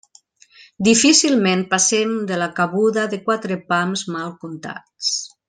[0.87, 5.13] Difícilment passen de la cabuda de quatre pams mal comptats.